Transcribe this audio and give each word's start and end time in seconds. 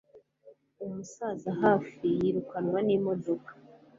Umusaza 0.85 1.49
hafi 1.63 2.05
yirukanwa 2.19 2.79
n'imodoka 2.87 3.51